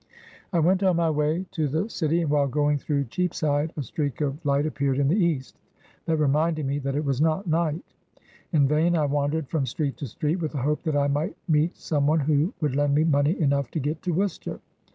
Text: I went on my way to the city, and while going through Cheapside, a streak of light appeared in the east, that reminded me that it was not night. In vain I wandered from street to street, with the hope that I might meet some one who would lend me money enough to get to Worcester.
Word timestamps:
I 0.51 0.57
went 0.57 0.81
on 0.81 0.95
my 0.95 1.11
way 1.11 1.45
to 1.51 1.67
the 1.67 1.87
city, 1.87 2.21
and 2.23 2.31
while 2.31 2.47
going 2.47 2.79
through 2.79 3.03
Cheapside, 3.03 3.71
a 3.77 3.83
streak 3.83 4.19
of 4.19 4.43
light 4.43 4.65
appeared 4.65 4.97
in 4.97 5.09
the 5.09 5.15
east, 5.15 5.59
that 6.07 6.17
reminded 6.17 6.65
me 6.65 6.79
that 6.79 6.95
it 6.95 7.05
was 7.05 7.21
not 7.21 7.45
night. 7.45 7.85
In 8.51 8.67
vain 8.67 8.97
I 8.97 9.05
wandered 9.05 9.47
from 9.47 9.67
street 9.67 9.97
to 9.97 10.07
street, 10.07 10.37
with 10.37 10.53
the 10.53 10.63
hope 10.63 10.81
that 10.85 10.95
I 10.97 11.07
might 11.07 11.37
meet 11.47 11.77
some 11.77 12.07
one 12.07 12.21
who 12.21 12.51
would 12.61 12.75
lend 12.75 12.95
me 12.95 13.03
money 13.03 13.39
enough 13.39 13.69
to 13.69 13.79
get 13.79 14.01
to 14.01 14.11
Worcester. 14.11 14.59